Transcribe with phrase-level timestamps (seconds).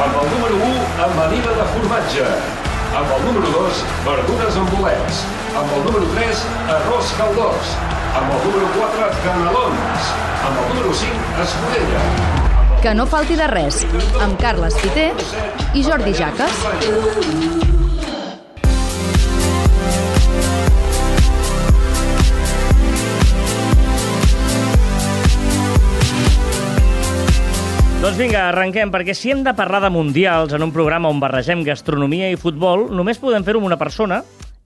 [0.00, 2.28] Amb el número 1, amanida de formatge.
[2.96, 5.18] Amb el número 2, verdures amb bolets.
[5.60, 6.44] Amb el número 3,
[6.76, 7.74] arròs caldós.
[8.16, 10.08] Amb el número 4, canelons.
[10.48, 12.06] Amb el número 5, escudella.
[12.80, 13.84] Que no falti de res,
[14.24, 15.10] amb Carles Piter
[15.76, 17.79] i Jordi Jaques.
[28.00, 31.60] Doncs vinga, arrenquem, perquè si hem de parlar de mundials en un programa on barregem
[31.66, 34.22] gastronomia i futbol, només podem fer-ho amb una persona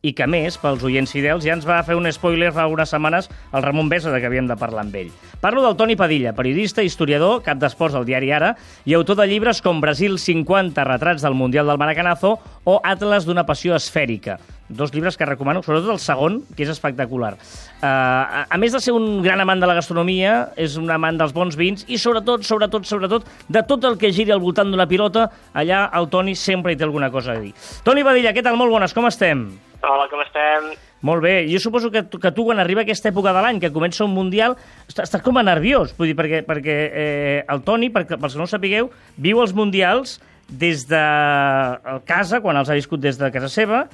[0.06, 3.26] i que, més, pels oients fidels, ja ens va fer un spoiler fa unes setmanes
[3.50, 5.10] el Ramon Besa de que havíem de parlar amb ell.
[5.42, 8.54] Parlo del Toni Padilla, periodista, historiador, cap d'esports del diari Ara
[8.86, 13.48] i autor de llibres com Brasil 50 retrats del Mundial del Maracanazo o Atlas d'una
[13.50, 17.34] passió esfèrica dos llibres que recomano, sobretot el segon, que és espectacular.
[17.34, 21.20] Uh, a, a més de ser un gran amant de la gastronomia, és un amant
[21.20, 24.88] dels bons vins i sobretot, sobretot, sobretot, de tot el que giri al voltant d'una
[24.90, 27.52] pilota, allà el Toni sempre hi té alguna cosa a dir.
[27.84, 28.58] Toni Badilla, què tal?
[28.60, 29.46] Molt bones, com estem?
[29.84, 30.72] Hola, com estem?
[31.04, 31.34] Molt bé.
[31.50, 34.14] Jo suposo que, tu, que tu, quan arriba aquesta època de l'any, que comença un
[34.16, 34.54] Mundial,
[34.88, 38.40] estàs, estàs com a nerviós, vull dir, perquè, perquè eh, el Toni, perquè, pels que
[38.40, 38.88] no ho sapigueu,
[39.20, 40.16] viu els Mundials
[40.48, 41.02] des de
[42.08, 43.84] casa, quan els ha viscut des de casa seva,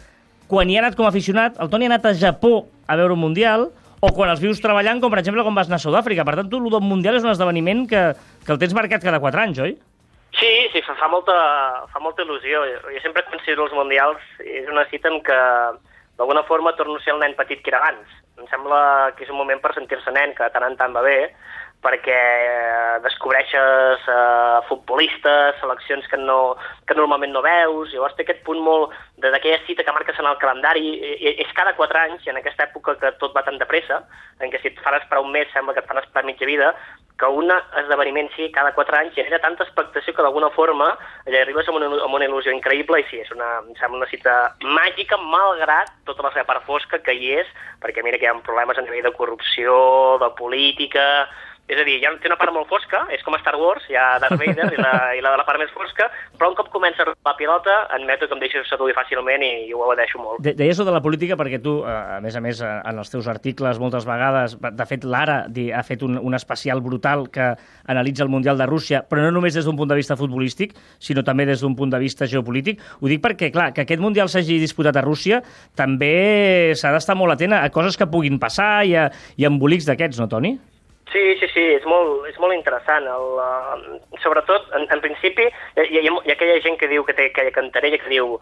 [0.50, 3.14] quan hi ha anat com a aficionat, el Toni ha anat a Japó a veure
[3.14, 3.68] un Mundial,
[4.00, 6.24] o quan els vius treballant, com per exemple quan vas anar a Sud-àfrica.
[6.26, 8.02] Per tant, tu, el Mundial és un esdeveniment que,
[8.46, 9.76] que el tens marcat cada 4 anys, oi?
[10.38, 11.36] Sí, sí, fa, molta,
[11.92, 12.64] fa molta il·lusió.
[12.70, 15.38] Jo, jo sempre considero els Mundials és una cita en què
[16.20, 18.16] d'alguna forma torno a ser el nen petit que era abans.
[18.40, 18.80] Em sembla
[19.16, 21.18] que és un moment per sentir-se nen, que tant en tant va bé,
[21.80, 22.20] perquè
[23.04, 28.92] descobreixes eh, futbolistes, seleccions que, no, que normalment no veus, llavors té aquest punt molt
[29.20, 30.94] d'aquella cita que marques en el calendari,
[31.40, 34.02] és cada quatre anys, i en aquesta època que tot va tan de pressa,
[34.40, 36.74] en què si et fan esperar un mes sembla que et fan esperar mitja vida,
[37.20, 40.86] que un esdeveniment sí, cada quatre anys genera tanta expectació que d'alguna forma
[41.26, 44.08] allà arribes amb una, amb una il·lusió increïble i sí, és una, em sembla una
[44.08, 47.52] cita màgica malgrat tota la seva part fosca que hi és,
[47.84, 49.76] perquè mira que hi ha problemes a nivell de corrupció,
[50.24, 51.04] de política,
[51.70, 54.18] és a dir, ja té una part molt fosca, és com Star Wars, hi ha
[54.22, 56.08] Darth Vader i la, i la de la part més fosca,
[56.38, 59.84] però un cop comença la pilota, admeto que em deixo seduir fàcilment i, i ho
[59.86, 60.42] obedeixo molt.
[60.42, 63.12] De, deies de la política perquè tu, eh, a més a més, eh, en els
[63.12, 67.52] teus articles moltes vegades, de fet l'Ara ha fet un, un especial brutal que
[67.86, 71.22] analitza el Mundial de Rússia, però no només des d'un punt de vista futbolístic, sinó
[71.26, 72.82] també des d'un punt de vista geopolític.
[72.98, 75.38] Ho dic perquè, clar, que aquest Mundial s'hagi disputat a Rússia
[75.78, 79.06] també s'ha d'estar molt atent a coses que puguin passar i a,
[79.38, 80.56] i a embolics d'aquests, no, Toni?
[81.12, 83.06] Sí, sí, sí, és molt, és molt interessant.
[83.10, 87.16] El, uh, sobretot, en, en principi, hi, hi, hi ha aquella gent que diu que
[87.18, 88.36] té aquella cantarella que diu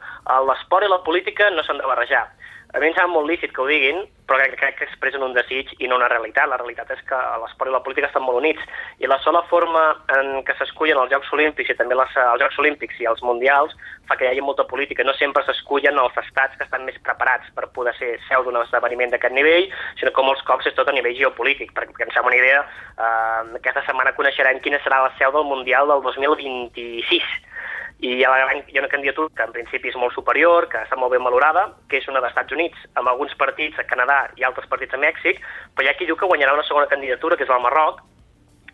[0.48, 2.26] l'esport i la política no s'han de barrejar.
[2.74, 5.32] A mi em sembla molt lícit que ho diguin, però crec, crec que expressen un
[5.32, 6.50] desig i no una realitat.
[6.50, 8.60] La realitat és que l'esport i la política estan molt units.
[9.00, 9.84] I la sola forma
[10.18, 13.72] en què s'escullen els Jocs Olímpics i també les, els Jocs Olímpics i els Mundials
[14.10, 15.06] fa que hi hagi molta política.
[15.08, 19.16] No sempre s'escullen els estats que estan més preparats per poder ser seu d'un esdeveniment
[19.16, 21.72] d'aquest nivell, sinó que molts cops és tot a nivell geopolític.
[21.72, 22.66] Perquè ens fem una idea,
[23.00, 27.48] eh, aquesta setmana coneixerem quina serà la seu del Mundial del 2026
[27.98, 30.96] i hi ha, hi ha una candidatura que en principi és molt superior, que està
[30.96, 34.46] molt ben valorada, que és una dels Estats Units, amb alguns partits a Canadà i
[34.46, 35.42] altres partits a Mèxic,
[35.74, 38.04] però hi ha qui diu que guanyarà una segona candidatura, que és el Marroc,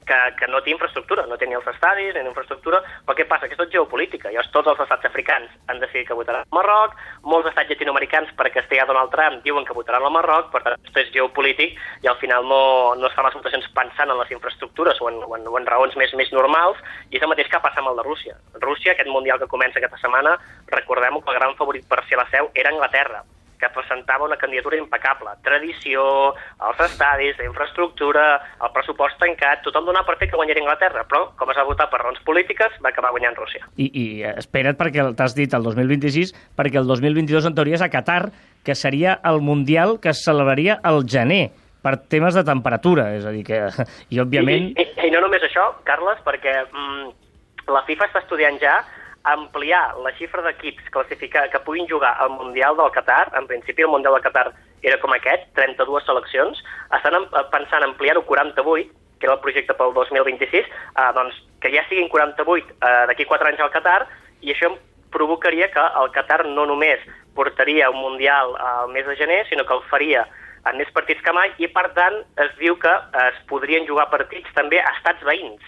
[0.08, 3.48] que, que no té infraestructura, no té ni els estadis ni infraestructura, però què passa?
[3.48, 4.30] Que és tot geopolítica.
[4.32, 8.62] Llavors tots els estats africans han decidit que votaran al Marroc, molts estats llatinoamericans perquè
[8.62, 12.46] estigui Donald Trump diuen que votaran al Marroc, per tant, és geopolític i al final
[12.48, 12.62] no,
[12.98, 15.68] no es fan les votacions pensant en les infraestructures o en, o en, o en
[15.68, 18.38] raons més, més normals, i és el mateix que passa amb el de Rússia.
[18.62, 20.36] Rússia, aquest Mundial que comença aquesta setmana,
[20.72, 23.22] recordem que el gran favorit per ser la seu era Anglaterra,
[23.60, 25.34] que presentava una candidatura impecable.
[25.46, 26.04] Tradició,
[26.68, 28.24] els estadis, la infraestructura,
[28.60, 31.88] el pressupost tancat, tothom donava per fer que guanyaria Anglaterra, però com es va votar
[31.92, 33.66] per raons polítiques, va acabar guanyant Rússia.
[33.76, 37.90] I, i espera't perquè t'has dit el 2026, perquè el 2022 en teoria és a
[37.92, 38.22] Qatar,
[38.64, 41.52] que seria el Mundial que es celebraria al gener
[41.84, 43.60] per temes de temperatura, és a dir que...
[44.08, 44.72] I, òbviament...
[44.72, 47.10] I, i, i no només això, Carles, perquè mm,
[47.68, 48.78] la FIFA està estudiant ja
[49.24, 54.14] ampliar la xifra d'equips que puguin jugar al Mundial del Qatar, en principi el Mundial
[54.14, 56.60] del Qatar era com aquest, 32 seleccions,
[56.92, 62.10] estan pensant ampliar-ho 48, que era el projecte pel 2026, eh, doncs que ja siguin
[62.12, 64.02] 48 eh, d'aquí 4 anys al Qatar,
[64.44, 64.74] i això
[65.14, 67.00] provocaria que el Qatar no només
[67.34, 70.26] portaria un Mundial al mes de gener, sinó que el faria
[70.68, 72.92] en més partits que mai, i per tant es diu que
[73.24, 75.64] es podrien jugar partits també a estats veïns.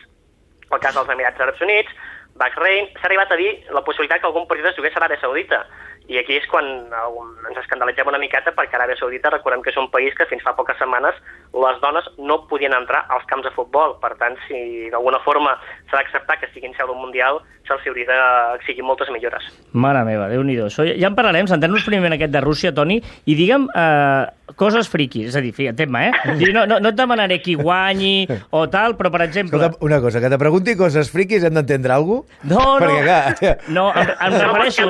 [0.67, 1.93] El cas dels Emirats Arabs Units,
[2.37, 5.62] Bahrein, s'ha arribat a dir la possibilitat que algun partit es jugués a Aràbia Saudita.
[6.08, 9.91] I aquí és quan ens escandalitzem una miqueta perquè Aràbia Saudita recordem que és un
[9.91, 11.19] país que fins fa poques setmanes
[11.56, 13.97] les dones no podien entrar als camps de futbol.
[14.03, 15.56] Per tant, si d'alguna forma
[15.91, 19.47] s'ha d'acceptar que siguin seu d'un Mundial, se'ls hauria d'exigir moltes millores.
[19.73, 23.35] Mare meva, déu nhi Ja en parlarem, centrem-nos primer en aquest de Rússia, Toni, i
[23.35, 26.12] digue'm eh, coses friquis, és a dir, fica, tema, eh?
[26.56, 29.59] No, no, no et demanaré qui guanyi o tal, però, per exemple...
[29.59, 32.55] Escolta, una cosa, que te pregunti coses friquis hem d'entendre alguna cosa?
[32.55, 32.87] No, no.
[32.87, 33.56] Perquè, clar...
[33.69, 34.88] No, em, em refereixo...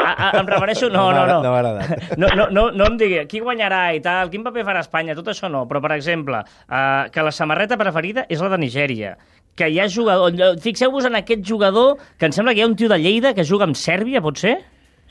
[0.00, 0.90] A, a, em refereixo...
[0.92, 1.40] No, no, no.
[2.20, 5.30] No, no, no, no em digui qui guanyarà i tal, quin paper farà Espanya, tot
[5.32, 5.64] això no.
[5.70, 9.14] Però, per exemple, eh, que la samarreta preferida és la de Nigèria,
[9.56, 10.36] que hi ha jugador...
[10.62, 13.46] Fixeu-vos en aquest jugador, que em sembla que hi ha un tio de Lleida que
[13.46, 14.58] juga amb Sèrbia, pot ser?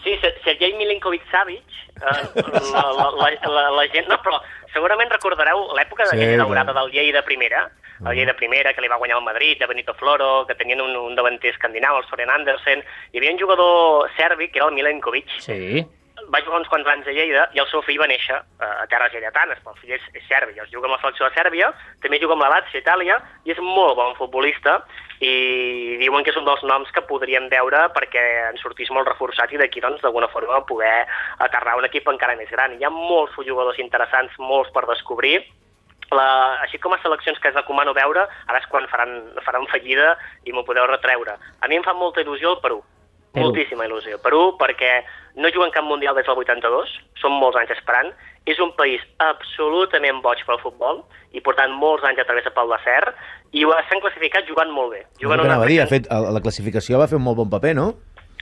[0.04, 4.07] Sí, Sergei Milinkovic-Savic, eh, la, la, la, la, la gent...
[4.12, 4.39] No, però
[4.74, 7.66] segurament recordareu l'època sí, d'aquella daurada del del de primera,
[8.05, 10.95] el Lleida primera, que li va guanyar el Madrid, de Benito Floro, que tenien un,
[10.95, 15.27] un davanter escandinau, el Soren Andersen, hi havia un jugador serbi, que era el Milenkovic,
[15.43, 15.83] sí.
[16.31, 18.87] va jugar uns quants anys a Lleida i el seu fill va néixer eh, a
[18.91, 21.73] terres lleidatanes, però el fill és, és serbi, els juga amb la selecció de Sèrbia,
[22.03, 24.79] també juga amb la Lazio Itàlia i és molt bon futbolista.
[25.19, 28.21] I diuen que és un dels noms que podríem veure perquè
[28.53, 31.03] en sortís molt reforçat i d'aquí doncs d'alguna forma poder
[31.43, 32.77] aterrar un equip encara més gran.
[32.79, 35.41] Hi ha molts jugadors interessants, molts per descobrir,
[36.15, 36.27] la,
[36.65, 40.15] així com a seleccions que es recomano veure, ara és quan faran, faran fallida
[40.45, 41.38] i m'ho podeu retreure.
[41.61, 42.81] A mi em fa molta il·lusió el Perú,
[43.33, 43.45] Perú.
[43.45, 44.17] moltíssima il·lusió.
[44.23, 45.03] Perú perquè
[45.38, 48.11] no juguen cap mundial des del 82, són molts anys esperant,
[48.50, 51.03] és un país absolutament boig pel futbol
[51.38, 53.13] i portant molts anys a través pel desert
[53.53, 55.03] i s'han classificat jugant molt bé.
[55.21, 57.91] Jugant no, una dir, ha fet, la classificació va fer un molt bon paper, no?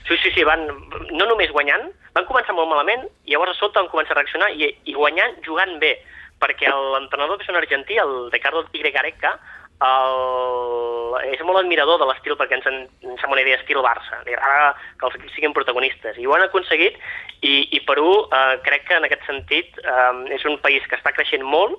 [0.08, 0.64] Sí, sí, sí, van,
[1.12, 4.48] no només guanyant, van començar molt malament i llavors a sota van començar a reaccionar
[4.56, 5.98] i, i guanyant jugant bé
[6.42, 9.38] perquè l'entrenador un argentí, el de Carlos Tigre Gareca,
[9.78, 11.14] el...
[11.30, 14.20] és molt admirador de l'estil perquè ens, en, ens sembla una idea estil Barça.
[14.26, 16.18] Li agrada que els equips siguin protagonistes.
[16.18, 16.98] I ho han aconseguit
[17.40, 21.14] i, i Perú eh, crec que en aquest sentit eh, és un país que està
[21.14, 21.78] creixent molt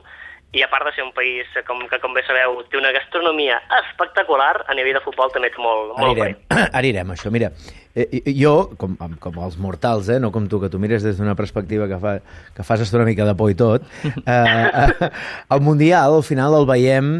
[0.52, 3.60] i a part de ser un país com, que, com bé sabeu, té una gastronomia
[3.84, 6.64] espectacular, a nivell de futbol també té molt, molt anirem, bé.
[6.80, 7.30] Anirem, això.
[7.34, 7.52] Mira,
[7.94, 11.38] eh, jo, com, com els mortals, eh, no com tu, que tu mires des d'una
[11.38, 12.16] perspectiva que, fa,
[12.58, 15.12] que fas una mica de por i tot, eh, eh,
[15.54, 17.14] el Mundial, al final, el veiem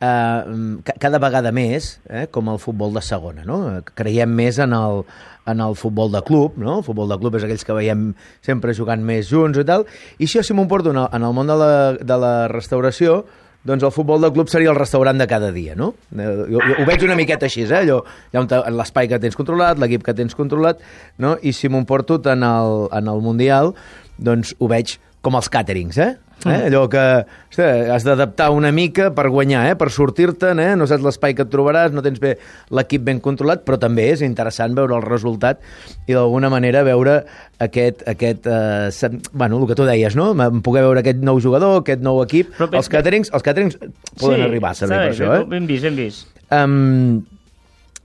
[0.00, 3.44] eh, cada vegada més eh, com el futbol de segona.
[3.48, 3.58] No?
[3.98, 5.02] Creiem més en el,
[5.48, 6.78] en el futbol de club, no?
[6.78, 8.12] El futbol de club és aquells que veiem
[8.44, 9.86] sempre jugant més junts i tal.
[10.18, 13.24] I això, si m'ho en en el món de la, de la restauració,
[13.68, 15.94] doncs el futbol de club seria el restaurant de cada dia, no?
[16.16, 17.82] Eh, jo, jo ho veig una miqueta així, eh?
[17.82, 17.98] Allò,
[18.32, 20.80] allà l'espai que tens controlat, l'equip que tens controlat,
[21.18, 21.36] no?
[21.42, 23.74] I si m'ho porto en el, en el Mundial,
[24.16, 26.14] doncs ho veig com els càterings, eh?
[26.46, 26.68] Eh?
[26.68, 27.02] Allò que
[27.50, 29.76] ostres, has d'adaptar una mica per guanyar, eh?
[29.78, 30.74] per sortir-te'n, eh?
[30.78, 32.36] no saps l'espai que et trobaràs, no tens bé
[32.74, 35.64] l'equip ben controlat, però també és interessant veure el resultat
[36.06, 37.20] i d'alguna manera veure
[37.64, 40.30] aquest, aquest eh, bueno, el que tu deies, no?
[40.62, 42.54] poder veure aquest nou jugador, aquest nou equip.
[42.60, 45.34] Però, els caterings, els caterings poden sí, arribar a servir per això.
[45.40, 45.42] Eh?
[45.50, 46.30] Ben vist, ben vist.
[46.54, 47.26] Um,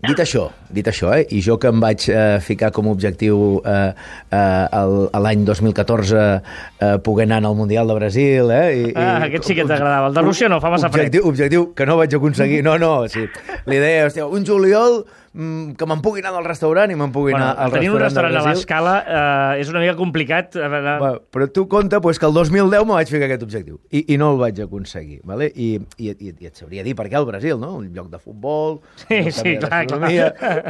[0.03, 3.61] Dit això, dit això, eh, i jo que em vaig eh, ficar com a objectiu
[3.65, 3.93] eh,
[4.33, 4.83] eh,
[5.23, 8.51] l'any 2014 eh, poder anar al Mundial de Brasil...
[8.51, 10.09] Eh, i, ah, i, aquest sí que t'agradava.
[10.11, 11.33] El de Rússia no, fa massa objectiu, fred.
[11.33, 12.63] Objectiu que no vaig aconseguir.
[12.65, 13.27] No, no, sí.
[13.69, 15.03] L'idea, hòstia, un juliol
[15.33, 17.99] mm, que me'n pugui anar del restaurant i me'n pugui bueno, anar al tenir restaurant
[17.99, 20.57] un restaurant a l'escala eh, és una mica complicat.
[20.57, 24.05] Eh, bueno, però tu compta pues, que el 2010 me vaig ficar aquest objectiu i,
[24.13, 25.21] i no el vaig aconseguir.
[25.27, 25.49] Vale?
[25.53, 27.75] I, i, i, I et sabria dir per què el Brasil, no?
[27.81, 30.13] Un lloc de futbol, sí, sí, clar, clar.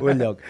[0.02, 0.42] Un lloc.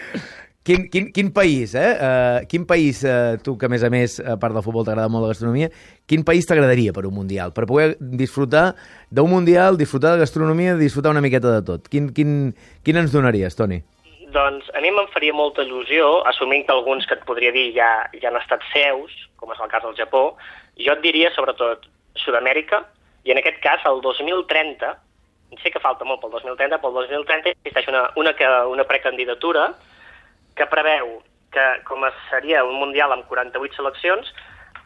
[0.64, 1.90] Quin, quin, quin país, eh?
[2.00, 5.12] Uh, quin país, uh, tu que a més a més, a part del futbol t'agrada
[5.12, 5.68] molt la gastronomia,
[6.08, 7.52] quin país t'agradaria per un Mundial?
[7.52, 8.70] Per poder disfrutar
[9.12, 11.90] d'un Mundial, disfrutar de gastronomia, disfrutar una miqueta de tot.
[11.92, 13.82] Quin, quin, quin ens donaries, Toni?
[14.32, 17.90] Doncs a mi me'n faria molta il·lusió, assumint que alguns que et podria dir ja,
[18.16, 20.30] ja han estat seus, com és el cas del Japó,
[20.80, 21.84] jo et diria sobretot
[22.24, 22.80] Sud-amèrica,
[23.28, 24.96] i en aquest cas el 2030,
[25.62, 28.34] sé que falta molt pel 2030, pel 2030 existeix una, una,
[28.72, 29.68] una precandidatura
[30.56, 31.20] que preveu
[31.54, 34.34] que, com seria un mundial amb 48 seleccions,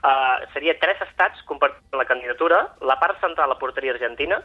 [0.05, 4.43] eh, seria tres estats compartint la candidatura, la part central la portaria Argentina,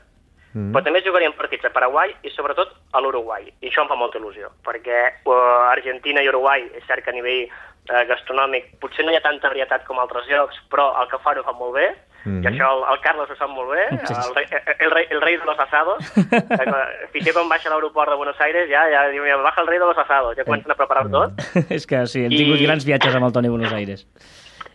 [0.53, 0.69] Mm.
[0.69, 3.47] Però també jugarien partits a Paraguai i sobretot a l'Uruguai.
[3.49, 7.15] I això em fa molta il·lusió, perquè uh, Argentina i Uruguai és cert que a
[7.15, 11.21] nivell uh, gastronòmic potser no hi ha tanta varietat com altres llocs, però el que
[11.25, 11.87] fan ho fa molt bé,
[12.23, 12.43] mm -hmm.
[12.43, 14.47] i això el, el Carlos ho sap molt bé, el, rei,
[14.79, 15.99] el, rei, el rei de los asados.
[17.11, 19.85] Fixer quan baixa a l'aeroport de Buenos Aires, ja, ja diu, baja el rei de
[19.85, 21.31] los asados, ja comencen a preparar tot.
[21.77, 22.65] és que sí, hem tingut I...
[22.65, 24.07] grans viatges amb el Toni Buenos Aires.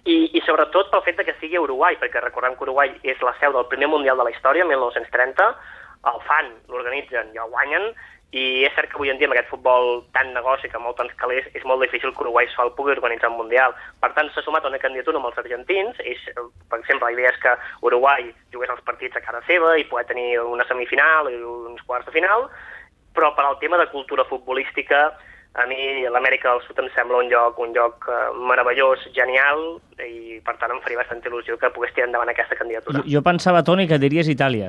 [0.05, 3.52] I, i sobretot pel fet que sigui Uruguai, perquè recordem que Uruguai és la seu
[3.52, 5.49] del primer Mundial de la història, 1930,
[6.12, 7.90] el fan, l'organitzen i el guanyen,
[8.37, 11.14] i és cert que avui en dia amb aquest futbol tan negoci que molt tants
[11.16, 13.73] calés és molt difícil que Uruguai sol pugui organitzar un Mundial.
[14.02, 15.97] Per tant, s'ha sumat a una candidatura amb els argentins.
[16.04, 17.54] Ells, eh, per exemple, la idea és que
[17.88, 22.11] Uruguai jugués els partits a cara seva i poder tenir una semifinal i uns quarts
[22.11, 22.50] de final,
[23.16, 25.08] però per al tema de cultura futbolística
[25.54, 30.37] a mi l'Amèrica del Sud em sembla un lloc, un lloc uh, meravellós, genial, i
[30.44, 33.00] per tant em faria bastanta il·lusió que pogués tirar endavant aquesta candidatura.
[33.00, 34.68] Jo, jo pensava, Toni, que diries Itàlia.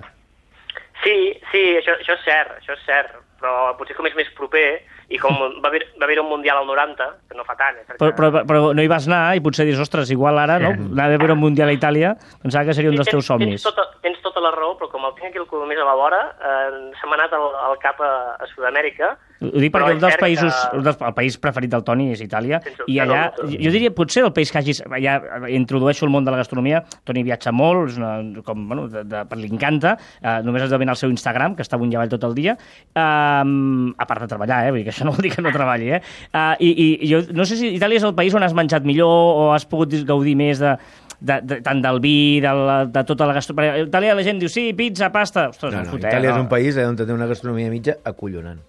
[1.04, 4.66] Sí, sí, això, això és cert, això és cert però potser com és més proper,
[5.10, 7.80] i com va haver, va haver un Mundial al 90, que no fa tant...
[7.82, 10.74] Eh, però, però, però no hi vas anar i potser dius, ostres, igual ara, no?
[10.76, 13.64] Anar a veure un Mundial a Itàlia, pensava que seria un dels teus somnis.
[13.64, 15.98] Tens tota, tens tota la raó, però com el tinc aquí el més a la
[15.98, 16.70] vora, eh,
[17.00, 20.56] se m'ha anat al, al cap a, a Sud-amèrica, ho dic perquè un dels països,
[20.72, 20.82] que...
[20.84, 22.60] dels, el país preferit del Toni és Itàlia,
[22.92, 25.16] i allà, jo diria, potser el país que hagis, ja
[25.56, 28.14] introdueixo el món de la gastronomia, Toni viatja molt, és una,
[28.46, 31.64] com, bueno, de, de, li encanta, eh, només has de veure el seu Instagram, que
[31.64, 32.58] està un llavall tot el dia,
[32.92, 35.56] eh, a part de treballar, eh, vull dir que això no vol dir que no
[35.56, 36.02] treballi, eh,
[36.34, 39.10] uh, i, i jo no sé si Itàlia és el país on has menjat millor
[39.10, 40.76] o has pogut gaudir més de,
[41.20, 43.78] de, de, tant del vi, de, la, de tota la gastronomia.
[43.78, 45.50] A Itàlia la gent diu, sí, pizza, pasta...
[45.54, 46.36] Ostres, no, no, fotem, Itàlia no.
[46.36, 48.60] és un país eh, on té una gastronomia mitja acollonant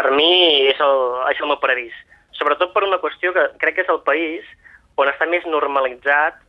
[0.00, 0.30] per mi
[0.70, 1.02] és el,
[1.34, 1.94] és el meu paradís.
[2.38, 4.46] Sobretot per una qüestió que crec que és el país
[5.00, 6.40] on està més normalitzat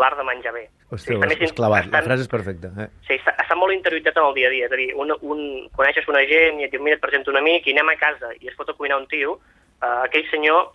[0.00, 0.64] l'art de menjar bé.
[0.90, 2.70] Hòstia, sí, més, és clavat, estan, la frase és perfecta.
[2.82, 2.88] Eh?
[3.06, 4.66] Sí, està, està molt interioritzat en el dia a dia.
[4.66, 5.44] És a dir, un, un,
[5.78, 8.32] coneixes una gent i et diu, mira, et presento un amic i anem a casa
[8.40, 10.72] i es pot a cuinar un tio, uh, aquell senyor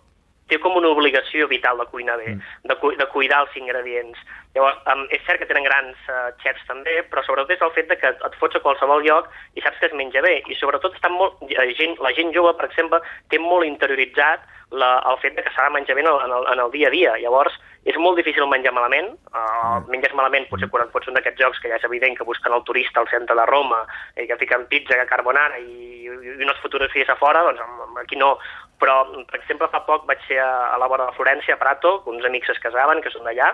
[0.50, 2.66] té com una obligació vital de cuinar bé, mm.
[2.70, 4.18] de, cu de cuidar els ingredients.
[4.54, 7.90] Llavors, um, és cert que tenen grans uh, xefs també, però sobretot és el fet
[7.90, 10.38] de que et fots a qualsevol lloc i saps que es menja bé.
[10.46, 14.96] I sobretot està molt, la, gent, la gent jove, per exemple, té molt interioritzat la,
[15.10, 16.90] el fet de que s'ha de menjar bé en el, en, el, en el dia
[16.90, 17.16] a dia.
[17.22, 19.12] Llavors, és molt difícil menjar malament.
[19.30, 22.26] Uh, menges malament potser quan et fots un d'aquests jocs que ja és evident que
[22.26, 23.84] busquen el turista al centre de Roma
[24.18, 27.62] i que fiquen pizza, carbonara i, i unes fotografies a fora, doncs
[28.02, 28.34] aquí no
[28.80, 28.98] però,
[29.30, 32.26] per exemple, fa poc vaig ser a, a la vora de Florència, a Prato, uns
[32.28, 33.52] amics es casaven, que són d'allà,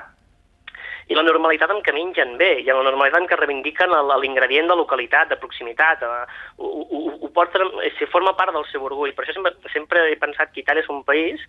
[1.10, 4.76] i la normalitat en què mengen bé, i la normalitat en què reivindiquen l'ingredient de
[4.78, 9.14] localitat, de proximitat, eh, ho, ho, ho porten, si forma part del seu orgull.
[9.16, 11.42] Per això sempre, sempre he pensat que Itàlia és un país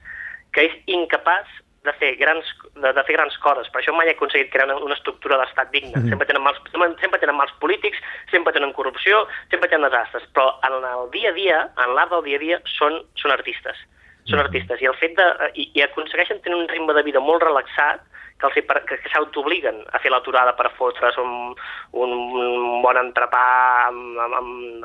[0.53, 1.49] que és incapaç
[1.83, 3.67] de fer grans, de, de fer grans coses.
[3.71, 5.99] Per això mai he aconseguit crear una, una estructura d'estat digna.
[5.99, 6.13] Mm.
[6.13, 6.61] Sempre, tenen mals,
[7.01, 7.99] sempre tenen mals polítics,
[8.31, 10.25] sempre tenen corrupció, sempre tenen desastres.
[10.35, 13.83] Però en el dia a dia, en l'art del dia a dia, són, són artistes.
[14.29, 14.45] Són mm.
[14.45, 14.83] artistes.
[14.83, 15.27] I el fet de...
[15.53, 18.07] I, i aconsegueixen tenir un ritme de vida molt relaxat,
[18.39, 21.53] que, els, que, que s'autobliguen a fer l'aturada per fotre's un,
[21.93, 23.43] un, un bon entrepà
[23.89, 24.37] amb, amb,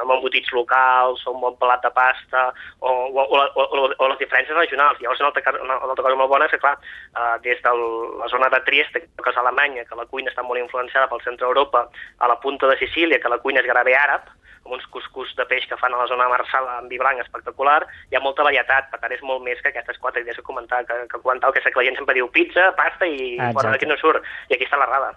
[0.04, 2.48] amb embotits locals o un bon plat de pasta
[2.80, 5.00] o, o, o, o, o les diferències regionals.
[5.02, 6.76] Llavors, una altra, una, una altra cosa molt bona és que, clar,
[7.14, 7.76] eh, des de
[8.22, 11.46] la zona de Trieste, que és Alemanya, que la cuina està molt influenciada pel centre
[11.46, 11.88] d'Europa,
[12.18, 14.28] a la punta de Sicília, que la cuina és gairebé àrab,
[14.68, 17.22] amb uns cuscús de peix que fan a la zona de Marsala amb vi blanc
[17.22, 20.44] espectacular, hi ha molta varietat, per tant és molt més que aquestes quatre idees que
[20.44, 23.88] comentava, que, que comentava que la gent sempre diu pizza, pasta i ah, fora d'aquí
[23.88, 25.14] no surt, i aquí està l'errada.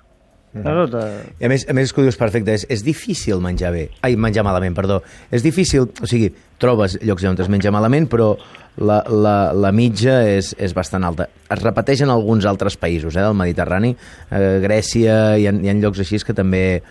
[0.53, 1.39] Mm -hmm.
[1.39, 4.15] I a més, a més que ho dius perfecte, és, és difícil menjar bé, ai,
[4.15, 5.01] menjar malament, perdó,
[5.31, 8.35] és difícil, o sigui, trobes llocs on es menja malament, però
[8.77, 11.27] la, la, la mitja és, és bastant alta.
[11.51, 13.91] Es repeteix en alguns altres països eh, del Mediterrani,
[14.31, 16.81] eh, Grècia, hi ha, hi ha llocs així que també,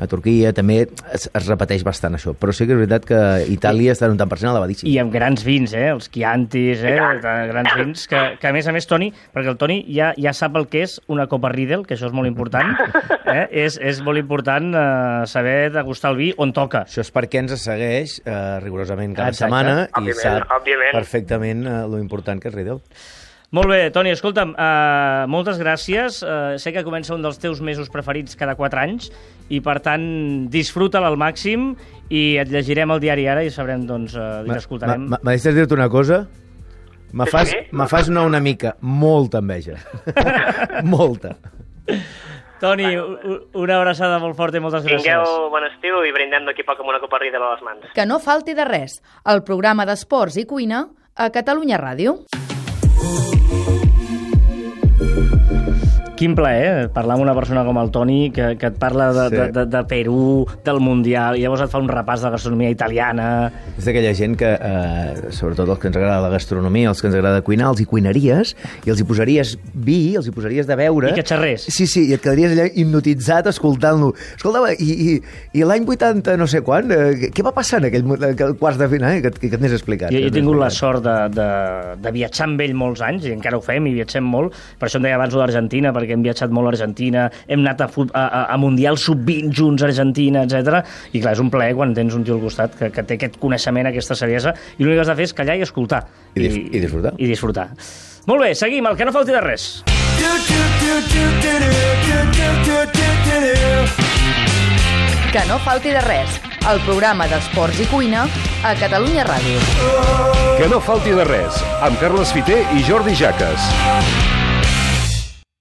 [0.00, 3.20] a Turquia, també es, es repeteix bastant això, però sí que és veritat que
[3.54, 4.90] Itàlia està en un tant per cent elevadíssim.
[4.90, 8.76] I amb grans vins, eh, els Chiantis, eh, grans vins, que, que a més a
[8.76, 11.96] més, Toni, perquè el Toni ja, ja sap el que és una copa Riedel, que
[11.96, 12.74] això és molt important,
[13.32, 14.84] eh, és, és molt important eh,
[15.30, 16.84] saber degustar el vi on toca.
[16.90, 19.46] Això és perquè ens segueix eh, rigorosament cada Exacte.
[19.46, 20.94] setmana òbviament, i sap òbviament.
[20.96, 22.80] perfectament uh, lo important que és Riedel.
[23.50, 26.20] Molt bé, Toni, escolta'm, uh, moltes gràcies.
[26.22, 29.08] Uh, sé que comença un dels teus mesos preferits cada 4 anys
[29.50, 30.04] i, per tant,
[30.52, 31.72] disfruta'l al màxim
[32.14, 35.08] i et llegirem el diari ara i sabrem, doncs, uh, i t'escoltarem.
[35.10, 36.22] M'ha deixat dir-te una cosa?
[37.10, 39.80] Me fas, me fas una, una mica, molta enveja.
[40.94, 41.34] molta.
[42.60, 42.90] Toni,
[43.56, 45.06] una abraçada molt forta i moltes gràcies.
[45.08, 47.88] Tingueu bon estiu i brindem d'aquí poc amb una copa de les mans.
[47.96, 49.00] Que no falti de res.
[49.24, 50.84] El programa d'esports i cuina
[51.16, 52.20] a Catalunya Ràdio.
[56.20, 59.38] Quin plaer parlar amb una persona com el Toni que, que et parla de, sí.
[59.38, 63.28] de, de, de Perú, del Mundial, i llavors et fa un repàs de gastronomia italiana...
[63.80, 67.16] És d'aquella gent que, eh, sobretot els que ens agrada la gastronomia, els que ens
[67.16, 68.52] agrada cuinar, els hi cuinaries
[68.84, 71.14] i els hi posaries vi, els hi posaries de beure...
[71.14, 71.64] I que xerrés.
[71.72, 74.12] Sí, sí, i et quedaries allà hipnotitzat escoltant-lo.
[74.36, 75.16] Escolta, i, i,
[75.56, 78.90] i l'any 80 no sé quan, eh, què va passar en aquell, aquell quarts de
[78.92, 79.16] final?
[79.16, 80.12] Eh, que, que, que n'has explicat.
[80.12, 81.48] Jo, jo he tingut la sort de, de,
[82.04, 85.00] de viatjar amb ell molts anys, i encara ho fem, i viatgem molt, per això
[85.00, 88.24] em deia abans l'Argentina, perquè que hem viatjat molt a Argentina, hem anat a, a,
[88.42, 90.82] a, Mundial Sub-20 junts a Argentina, etc.
[91.14, 93.38] I clar, és un plaer quan tens un tio al costat que, que té aquest
[93.40, 96.02] coneixement, aquesta saviesa, i l'únic que has de fer és callar i escoltar.
[96.34, 97.14] I dis- i disfrutar.
[97.16, 97.68] I disfrutar.
[98.28, 99.70] Molt bé, seguim, el que no falti de res.
[105.32, 106.40] Que no falti de res.
[106.70, 108.24] El programa d'esports i cuina
[108.66, 109.62] a Catalunya Ràdio.
[110.58, 113.70] Que no falti de res, amb Carles Fiter i Jordi Jaques.